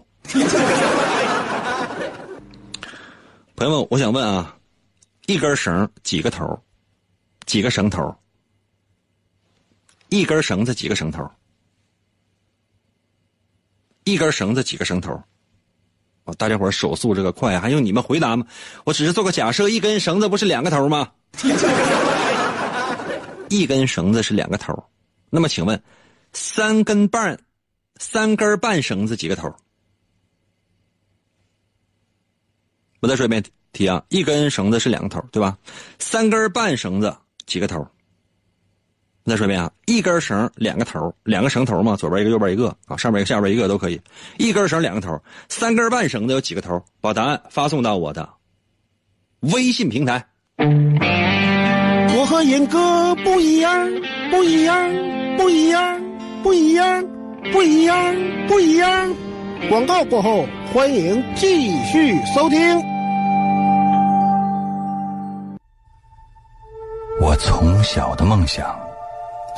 [3.55, 4.55] 朋友们，我想问啊，
[5.25, 6.47] 一根绳几个头？
[7.47, 8.15] 几个绳头？
[10.09, 11.27] 一根绳子几个绳头？
[14.03, 15.11] 一根绳子几个绳头？
[16.25, 18.45] 哦，大家伙手速这个快，还用你们回答吗？
[18.83, 21.11] 我只是做个假设，一根绳子不是两个头吗？
[23.49, 24.73] 一根绳子是两个头，
[25.29, 25.81] 那么请问，
[26.31, 27.37] 三根半，
[27.97, 29.53] 三根半绳子几个头？
[33.01, 35.57] 我再说一遍题啊，一根绳子是两个头，对吧？
[35.97, 37.15] 三根半绳子
[37.47, 37.85] 几个头？
[39.31, 43.97] 再说一遍啊，一根绳两个头，两个绳头嘛，左边一个，右边一个啊，上面一个，下边一个都可以。
[44.37, 45.17] 一根绳两个头，
[45.47, 46.83] 三根半绳子有几个头？
[46.99, 48.27] 把答案发送到我的
[49.53, 50.21] 微信平台。
[50.57, 53.89] 我和严哥不一样，
[54.29, 54.91] 不一样，
[55.37, 56.01] 不一样，
[56.43, 57.07] 不一样，
[57.53, 58.15] 不一样，
[58.49, 59.15] 不一样。
[59.69, 62.59] 广告过后，欢迎继续收听。
[67.21, 68.77] 我从小的梦想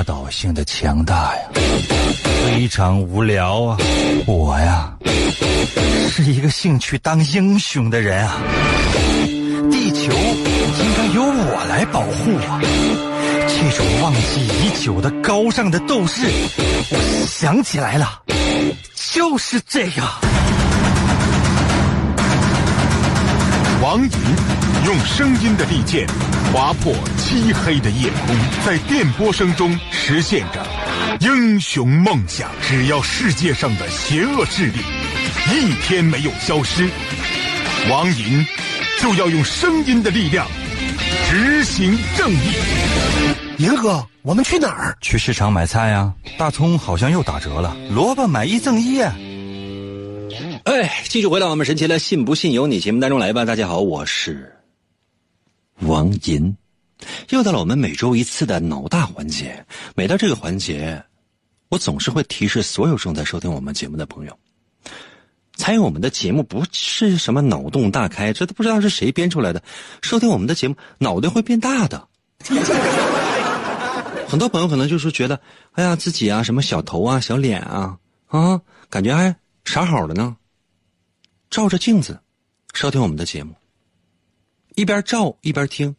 [0.00, 1.42] 压倒性的强大呀，
[2.46, 3.76] 非常无聊啊！
[4.26, 4.94] 我呀，
[6.08, 8.38] 是一个兴趣当英雄的人啊！
[9.70, 12.58] 地球应该由我来保护啊！
[13.46, 16.22] 这种忘记已久的高尚的斗士，
[16.56, 18.22] 我想起来了，
[19.12, 20.02] 就是这个。
[23.82, 24.10] 王银
[24.86, 26.06] 用声音的利剑
[26.52, 30.66] 划破漆黑的夜空，在电波声中实现着
[31.20, 32.50] 英雄梦想。
[32.62, 34.78] 只要世界上的邪恶势力
[35.52, 36.88] 一天没有消失，
[37.90, 38.44] 王银
[39.00, 40.46] 就要用声音的力量
[41.28, 42.54] 执行正义。
[43.58, 44.96] 银哥，我们去哪儿？
[45.02, 49.14] 去市场买菜呀、大葱好像又打折了，萝卜买一赠一啊。
[50.64, 53.44] 哎，继续回到我们神奇的“信不信由你”节目当中来吧。
[53.44, 54.59] 大家好，我是
[55.80, 56.56] 王银，
[57.30, 59.64] 又到了我们每周一次的脑大环节。
[59.94, 61.02] 每到这个环节，
[61.68, 64.38] 我总是会提示所有正在收听我们节目的朋友，
[65.54, 69.62] 参与我们的节目不是什么脑洞大开，这都不知道是谁编出来的。
[70.02, 72.08] 收听我们的节目，脑袋会变大的。
[74.28, 75.40] 很多朋友可能就是觉得，
[75.72, 80.36] 哎呀，自己啊，什么小头啊、小脸啊，啊，感觉还啥好的呢？
[81.50, 82.20] 照着镜子，
[82.72, 83.54] 收听我们的节目，
[84.74, 85.94] 一边照一边听，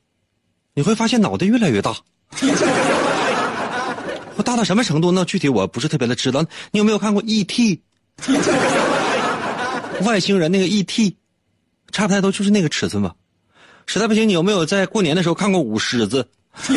[0.73, 1.95] 你会发现脑袋越来越大。
[4.35, 5.25] 我大到什么程度呢？
[5.25, 6.41] 具体我不是特别的知道。
[6.71, 7.81] 你有没有看过 E.T.？
[10.03, 11.17] 外星人那个 E.T.
[11.91, 13.13] 差不太多就是那个尺寸吧。
[13.85, 16.27] 实在不行，你有没有在过年的时候看过舞狮子？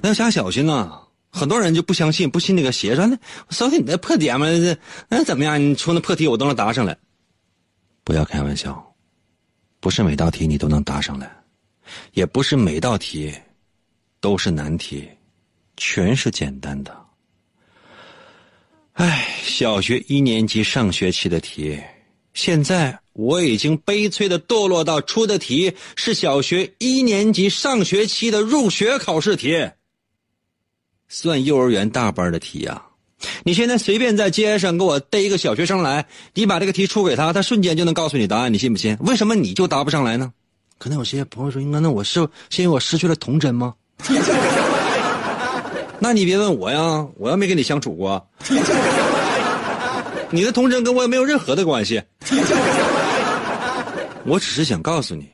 [0.00, 0.98] 那要加小心呐、
[1.30, 3.16] 很多人就不相信，不信那个邪，说那
[3.50, 4.46] 扫听你那破点嘛，
[5.08, 5.60] 那怎么样？
[5.60, 6.96] 你出那破题我都能答上来。
[8.02, 8.91] 不要开玩笑，
[9.82, 11.28] 不是每道题你都能答上来，
[12.12, 13.34] 也不是每道题
[14.20, 15.08] 都是难题，
[15.76, 17.06] 全是简单的。
[18.92, 21.82] 唉，小学一年级上学期的题，
[22.32, 29.68] 现在我已经悲催的堕落到出的题是小学一年级上学期的入学考试题。
[31.08, 32.86] 算幼儿园大班的题呀、
[33.44, 38.96] 你现在随便在街上给我逮一个小学生来，你把这个题出给他，他瞬间就能告诉你答案，你信不信？
[39.00, 40.32] 为什么你就答不上来呢？
[40.78, 42.20] 可能有些朋友说，应该那我是
[42.50, 43.74] 是因为我失去了童真吗？
[46.00, 48.26] 那你别问我呀，我又没跟你相处过，
[50.30, 52.02] 你的童真跟我也没有任何的关系。
[54.24, 55.28] 我只是想告诉你，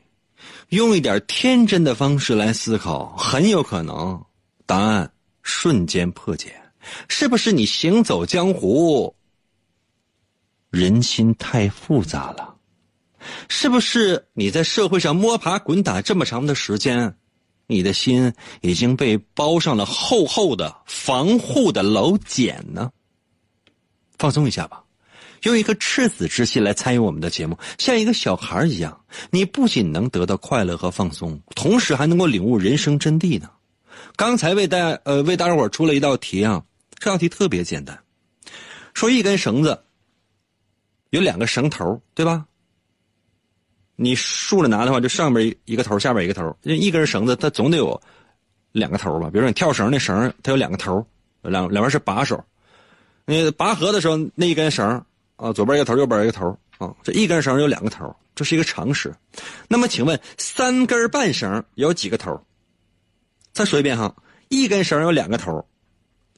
[0.69, 4.23] 用一点天真的方式来思考，很有可能
[4.67, 5.11] 答案
[5.43, 6.53] 瞬间破解。
[7.09, 9.15] 是不是你行走江湖，
[10.71, 12.57] 人心太复杂了？
[13.49, 17.17] 是不是你在社会上摸爬滚打这么长的时间，
[17.67, 22.91] 你的心已经被包上了厚厚的防护的老茧呢？
[24.19, 24.83] 放松一下吧，
[25.43, 28.99] 用一颗赤子之心来参与我们的节目，像一个小孩一样，
[29.31, 33.51] 你不仅能得到快乐和放松，同时还能够领悟人生真谛呢。
[34.17, 36.63] 刚才为大呃为大家伙出了一道题啊，
[36.99, 37.99] 这道题特别简单，
[38.95, 39.83] 说一根绳子
[41.11, 42.47] 有两个绳头，对吧？
[44.01, 46.57] 你竖着拿的话，就上边一个头，下边一个头。
[46.63, 48.01] 一根绳子它总得有
[48.71, 49.29] 两个头吧？
[49.31, 51.05] 比如说你跳绳那绳，它有两个头，
[51.43, 52.45] 两两边是把手。
[53.27, 55.05] 你拔河的时候，那一根绳
[55.37, 59.15] 啊，左边一个头，右边一个头啊，这一根绳有两个头，这是一个常识。
[59.69, 62.41] 那么请问，三根半绳有几个头？
[63.53, 64.15] 再说一遍哈，
[64.49, 65.68] 一根绳有两个头，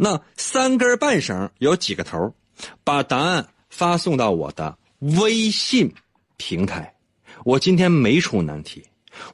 [0.03, 2.35] 那三根半绳有几个头？
[2.83, 4.75] 把答案发送到我的
[5.19, 5.93] 微信
[6.39, 6.91] 平台。
[7.45, 8.83] 我今天没出难题，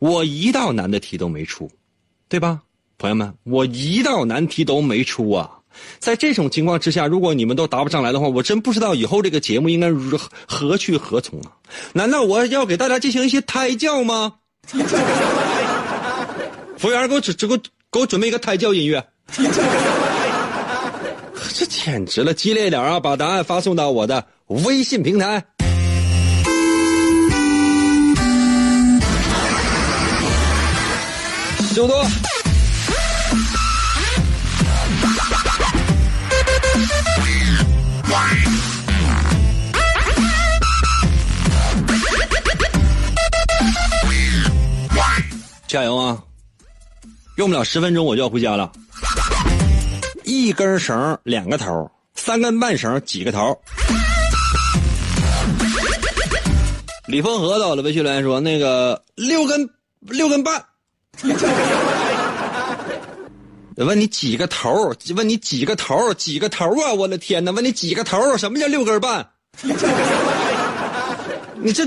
[0.01, 1.71] 我一道难的题都没出，
[2.29, 2.63] 对吧，
[2.99, 3.33] 朋友们？
[3.45, 5.49] 我一道难题都没出啊！
[6.01, 11.53] 在这种情况之下，如果你们都答不上来的话，我真不知道以后这个节目应该如何何去何从啊？
[11.93, 14.35] 难道我要给大家进行一些胎教吗？
[16.77, 17.57] 服务员，给我准给我
[17.93, 19.07] 给我准备一个胎教音乐。
[21.55, 23.01] 这简直了，激烈一点啊！
[23.01, 25.43] 把答案发送到我的微信平台。
[31.75, 31.95] 速度。
[45.67, 46.23] 加油啊！
[47.37, 48.73] 用不了十分钟我就要回家了。
[50.27, 53.57] 一根绳两个头，三根半绳几个头？
[57.07, 59.71] 李峰河到了，微信留言说那个六根
[60.01, 60.65] 六根半。
[63.77, 64.93] 问你几个头？
[65.15, 66.13] 问你几个头？
[66.15, 66.93] 几个头啊！
[66.93, 67.53] 我的天哪！
[67.53, 68.37] 问你几个头？
[68.37, 69.25] 什么叫六根半？
[71.55, 71.87] 你这，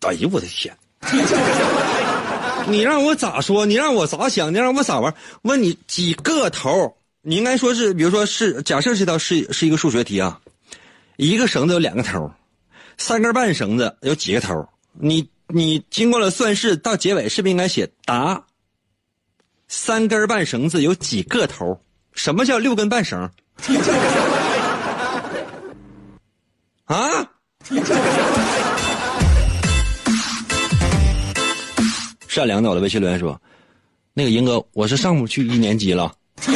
[0.00, 0.74] 哎呦我的天！
[2.68, 3.66] 你让我咋说？
[3.66, 4.52] 你让我咋想？
[4.52, 5.14] 你让我咋玩？
[5.42, 6.96] 问你几个头？
[7.22, 10.40] 你应该说是，比如说是假设这道是是一个数学题啊，
[11.16, 12.30] 一个绳子有两个头，
[12.98, 14.66] 三根半绳子有几个头？
[14.92, 18.44] 你你经过了算式，到结尾是不是应该写答？
[19.68, 21.80] 三根半绳子有几个头？
[22.12, 23.30] 什么叫六根半绳？
[26.84, 27.30] 啊？
[32.34, 33.38] 善良的我的微信留言说
[34.14, 36.10] ：“那个银哥，我是上不去一年级了，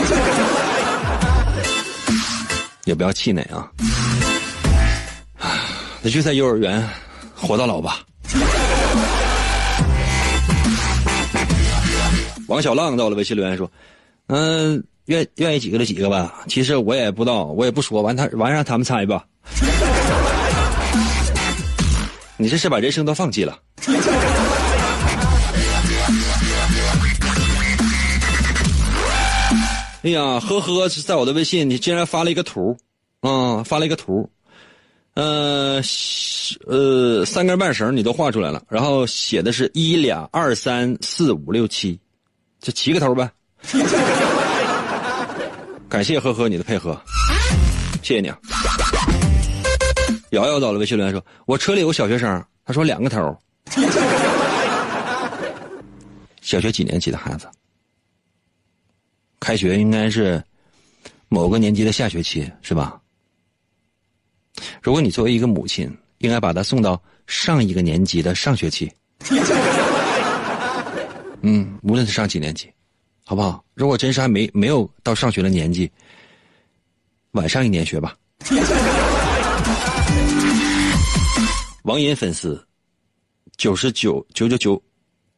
[2.86, 3.70] 也不要气馁啊。
[6.00, 6.82] 那就在幼儿园
[7.34, 8.00] 活到老吧。”
[12.48, 13.70] 王小浪到了微信留言说
[14.28, 16.42] ：“嗯、愿愿意几个的几个吧。
[16.48, 19.26] 其实我也不知道，我也不说，完他完让他们猜吧。
[22.38, 23.58] 你这是把人生都放弃了。”
[30.06, 32.76] 哎呀，呵呵，在我的微信，你竟然发了一个图，
[33.22, 34.30] 啊、发了一个图，
[35.14, 35.82] 呃，
[36.68, 41.98] 呃，三根半绳你都画出来了，然后写的是一俩二三四五六七，
[42.60, 43.28] 这七个头呗。
[45.90, 46.96] 感谢呵呵你的配合，
[48.00, 48.38] 谢谢你啊。
[50.30, 53.36] 瑶瑶到了微信留言说，我车里有个小学生，他说两个头。
[56.42, 57.48] 小学几年级的孩子？
[59.46, 60.42] 开学应该是
[61.28, 63.00] 某个年级的下学期，是吧？
[64.82, 65.88] 如果你作为一个母亲，
[66.18, 68.90] 应该把他送到上一个年级的上学期。
[71.42, 72.68] 嗯，无论是上几年级，
[73.24, 73.64] 好不好？
[73.74, 75.88] 如果真是还没没有到上学的年纪，
[77.30, 78.16] 晚上一年学吧。
[81.84, 82.66] 王银粉丝
[83.56, 84.82] 九十九九九九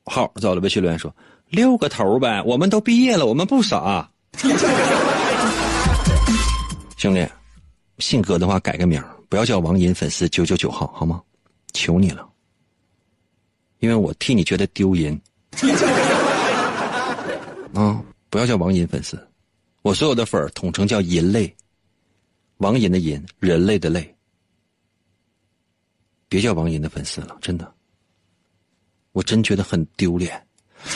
[0.06, 1.14] 号在我的微信留言说。
[1.50, 4.10] 六个头呗，我们都毕业了，我们不傻。
[6.96, 7.26] 兄弟，
[7.98, 11.22] 信哥的话改个名不要叫王银粉丝九九九号，好吗？
[11.72, 12.28] 求你了，
[13.78, 15.20] 因为我替你觉得丢人。
[17.74, 19.18] 啊， 不要叫王银粉丝，
[19.82, 21.54] 我所有的粉儿统称叫银类，
[22.56, 24.14] 王银的银，人类的类。
[26.28, 27.72] 别叫王银的粉丝了，真的，
[29.12, 30.47] 我真觉得很丢脸。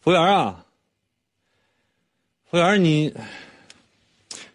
[0.00, 0.56] 服务员啊，
[2.50, 3.14] 服务员，你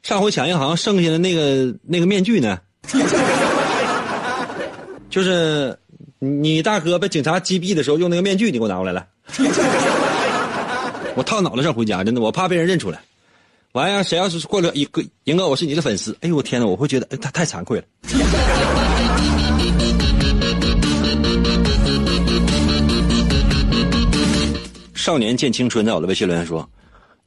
[0.04, 2.60] 上回抢银行剩下的那个那个面具呢？
[5.10, 5.76] 就是
[6.20, 9.08] 你大哥被警察击毙的时候用那个面具，你给我拿过来来。
[11.16, 13.02] 我套脑袋上回家，真的，我怕被人认出来。
[13.74, 17.86] 完呀，谁要是过来一个赢哥，我是你的粉丝，哎呦我天呐，我会觉得他太惭愧了。
[24.96, 26.68] 少年见青春在我的微信留言说，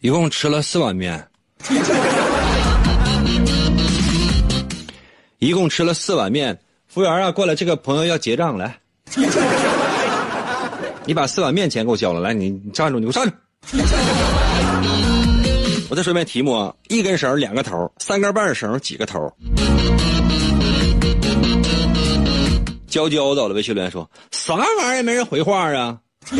[0.00, 1.24] 一共吃了四碗面，
[5.38, 6.58] 一共吃了四碗面。
[6.88, 8.76] 服务员啊，过来，这个朋友要结账，来，
[11.06, 13.34] 你把四碗面钱给我交了，来，你你站住，你给我站住。
[15.92, 19.30] 我再说一遍题目啊，一根绳两个头，三根半绳几个头？
[22.86, 24.66] 娇娇到了微信留言说，啥玩
[24.96, 25.98] 意儿没人回话啊。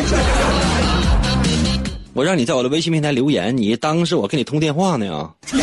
[2.15, 5.31] 我让你在我的微信平台留言，你当是我跟你通电话呢呀？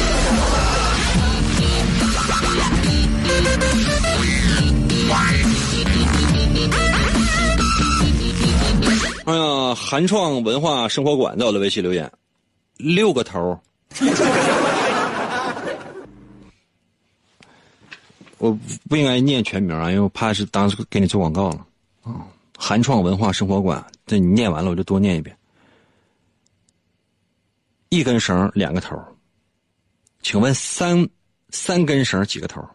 [9.24, 12.08] 哎呀，韩创文化生活馆在我的微信留言，
[12.76, 13.58] 六个头。
[18.38, 21.66] 我不应该念全名啊，因为我怕是当时给你做广告了
[22.02, 22.26] 啊。
[22.56, 25.36] 韩创文化生活馆，这你念完了，我就多念一遍。
[27.90, 28.96] 一根绳两个头，
[30.22, 31.08] 请问三
[31.50, 32.66] 三根绳几个头？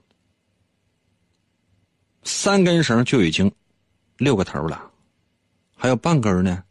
[2.23, 3.51] 三根绳就已经
[4.17, 4.91] 六个头了，
[5.75, 6.63] 还有半根呢。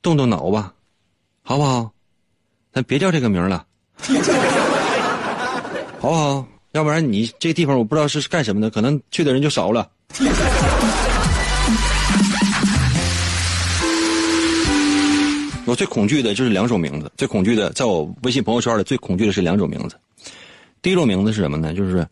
[0.00, 0.74] 动动脑吧，
[1.42, 1.92] 好不好？
[2.76, 3.64] 咱别叫这个名了，
[5.98, 6.46] 好不好？
[6.72, 9.88] 要不然你这地方我不知道是干什么的，可能去的人就少了。
[15.64, 19.96] 我最恐惧的就是两种名字，最恐惧的，在我微信朋友圈里最恐惧的是两种名字。
[20.82, 21.72] 第一种名字是什么呢？
[21.72, 22.06] 就是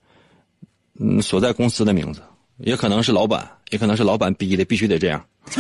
[0.99, 2.23] 嗯所在公司的名字，
[2.57, 5.23] 也可能是老板，也可能是老板逼的，必须得这样。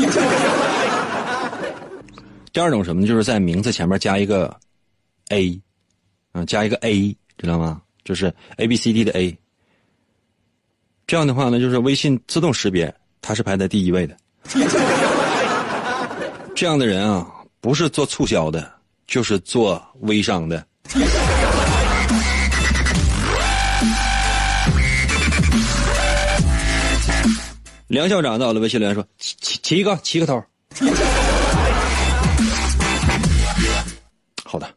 [2.54, 3.06] 第二种什么呢？
[3.06, 4.56] 就是在名字前面加一个
[5.28, 5.60] A，
[6.32, 7.80] 啊，加一个 A，知道吗？
[8.04, 9.36] 就是 A B C D 的 A。
[11.06, 14.16] 这样的话呢，就是微信自动识别它是排在第一位的。
[16.54, 17.26] 这样的人啊，
[17.60, 18.72] 不是做促销的，
[19.06, 20.66] 就是做微商的。
[27.86, 30.42] 梁校长到了，微信留言说：“七七七个，七个头。”
[34.44, 34.68] 好的。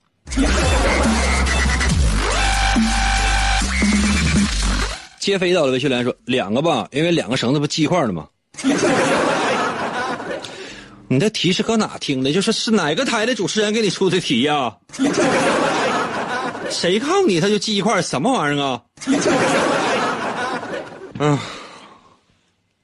[5.19, 8.25] 接飞到了，微信留言说：“两个吧，因为两个绳子不系一块了吗？”
[11.09, 12.31] 你的题是搁哪听的？
[12.31, 14.73] 就是是哪个台的主持人给你出的题呀？
[16.69, 18.01] 谁告诉你他就系一块？
[18.01, 18.81] 什么玩意儿啊？
[21.19, 21.37] 嗯。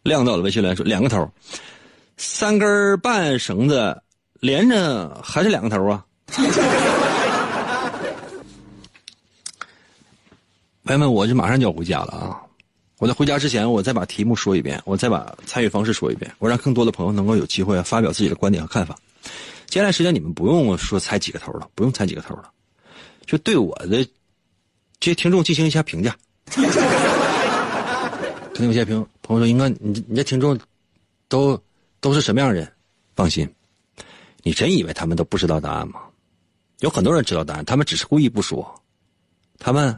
[0.03, 1.29] 亮到了，微信来说两个头，
[2.17, 4.01] 三根半绳子
[4.41, 6.03] 连着还是两个头啊？
[10.85, 12.41] 朋友们，我这马上就要回家了啊！
[12.99, 18.93] 我在回家之前，我再把题目说一遍，我再把参与方式说一遍，我让更多的朋友能够有机会发表自己的观点和看法。
[19.67, 22.51] 接下来时间你们不用说猜几个头了，不用猜几个头了，
[23.25, 24.05] 就对我的
[24.99, 26.13] 这些听众进行一下评价。
[28.53, 30.59] 可能有些评朋友说：“应该你你这听众
[31.29, 31.57] 都
[32.01, 32.69] 都是什么样人？”
[33.15, 33.49] 放心，
[34.43, 36.01] 你真以为他们都不知道答案吗？
[36.81, 38.81] 有很多人知道答案，他们只是故意不说。
[39.57, 39.97] 他们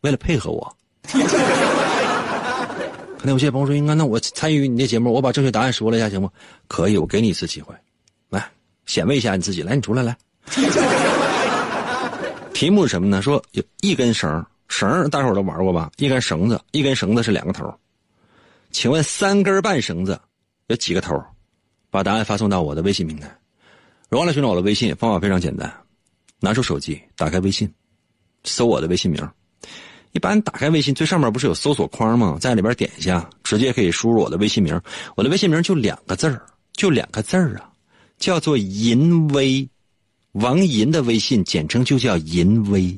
[0.00, 0.76] 为了配合我。
[3.18, 6.30] 可能有些朋友说：“应该那我参与你的节目，我把正确答案说了一下行吗？”
[6.68, 7.74] 可以，我给你一次机会，
[8.28, 8.48] 来
[8.86, 9.62] 显摆一下你自己。
[9.62, 10.16] 来，你出来来。
[12.54, 13.20] 题目是什么呢？
[13.20, 14.44] 说有一根绳。
[14.68, 15.90] 绳大伙都玩过吧？
[15.96, 17.74] 一根绳子，一根绳子是两个头。
[18.70, 20.20] 请问三根半绳子
[20.66, 21.18] 有几个头？
[21.90, 23.34] 把答案发送到我的微信平台。
[24.10, 25.72] 忘了寻找我的微信，方法非常简单，
[26.38, 27.72] 拿出手机，打开微信，
[28.44, 29.26] 搜我的微信名。
[30.12, 32.36] 一般打开微信最上面不是有搜索框吗？
[32.40, 34.80] 在里边点一下，直接可以输入我的微信名。
[35.14, 36.42] 我的微信名就两个字儿，
[36.72, 37.70] 就两个字儿啊，
[38.18, 39.68] 叫做淫威。
[40.32, 42.96] 王银的微信简称就叫淫威，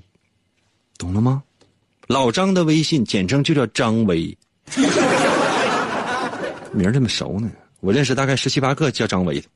[0.99, 1.43] 懂了吗？
[2.07, 4.37] 老张的微信简称就叫张威，
[6.73, 7.51] 名这么熟呢？
[7.81, 9.47] 我认识大概十七八个叫张威的。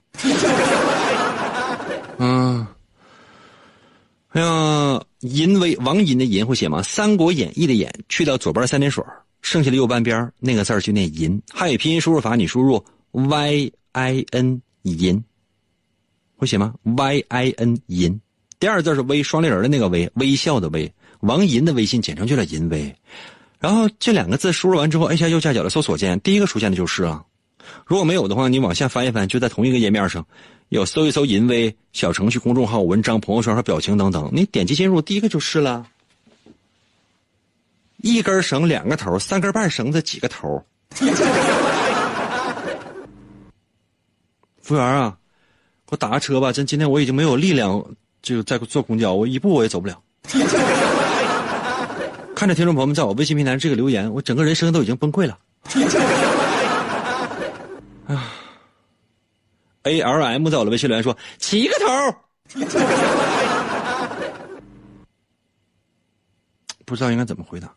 [2.18, 2.66] 嗯，
[4.30, 4.40] 哎
[5.24, 6.80] 淫，威王淫的淫会写吗？
[6.82, 9.02] 《三国演义》的演去掉左边三点水，
[9.40, 11.40] 剩下的右半边那个字就念淫。
[11.50, 15.24] 汉语拼音输入法，你输入 y i n 银，
[16.36, 18.20] 会写吗？y i n 银，
[18.60, 20.92] 第二字是微双立人的那个微，微笑的微。
[21.20, 22.94] 王淫的微信简称就叫淫威，
[23.58, 27.24] 然后这两个字输入完之后，按下右下角的搜索键，第一个出现的就是啊。
[27.86, 30.26] 如果没有的话，你往下翻一翻，就在同一个页面上，
[30.74, 35.86] 有搜一搜银威小程序、公众号、文章、朋友圈和表情等等，你点击进入，第一个就是了。
[37.98, 40.60] 一根绳两个头，三根半绳子几个头？
[44.60, 45.16] 服务员啊，
[45.86, 46.50] 给我打个车吧！
[46.50, 47.80] 真今天我已经没有力量，
[48.20, 49.96] 就在坐公交，我一步我也走不了。
[52.34, 55.38] 看着听众朋友们在我微信平台这个留言，我整个人生都已经崩溃了。
[59.84, 61.86] ，A L M 在我的微信留言说七个头，
[66.84, 67.72] 不知道应该怎么回答，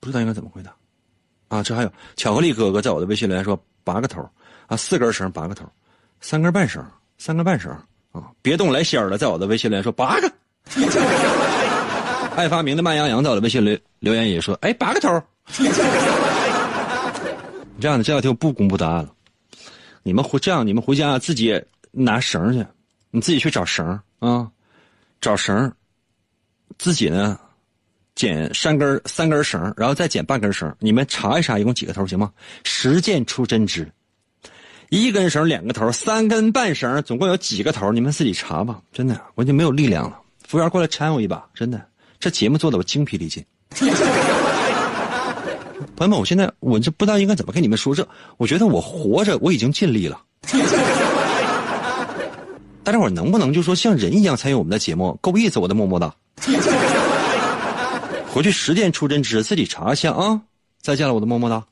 [0.00, 0.74] 不知道应该怎么回答。
[1.48, 4.28] 啊，这还有巧克力哥哥在我的微信留言说八个头，
[4.66, 5.64] 啊，四根绳八个头，
[6.20, 6.84] 三根半绳
[7.18, 7.72] 三根半绳
[8.12, 10.30] 啊，别动来仙儿了，在我的微信留言说八个。
[12.36, 15.20] 爱发明的慢羊羊在我的微信留留言也说：“哎，八个头。
[17.80, 19.10] ”这样的这道题我不公布答案了。
[20.02, 22.66] 你们回这样，你们回家自己拿绳去，
[23.10, 23.86] 你自己去找绳
[24.18, 24.50] 啊，
[25.20, 25.70] 找绳，
[26.78, 27.38] 自己呢
[28.14, 30.74] 剪三根三根绳，然后再剪半根绳。
[30.78, 32.32] 你们查一查一共几个头行吗？
[32.64, 33.90] 实践出真知。
[34.88, 37.92] 一根绳两个头，三根半绳总共有几个头？
[37.92, 38.82] 你们自己查吧。
[38.92, 40.18] 真的，我已经没有力量了。
[40.48, 41.80] 服务员过来搀我一把，真的，
[42.18, 43.44] 这节目做的我精疲力尽。
[45.96, 48.06] 朋友们，我现在我这不知道应该怎么跟你们说这，
[48.36, 50.20] 我觉得我活着我已经尽力了。
[52.82, 55.16] 大家伙能不能就说像人一样参与我们的节目？
[55.20, 56.14] 够意思，我的么么哒。
[58.32, 60.40] 回去实践出真知，自己查一下啊！
[60.80, 61.62] 再见了，我的么么哒。